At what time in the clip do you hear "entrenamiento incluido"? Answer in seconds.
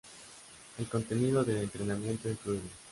1.57-2.63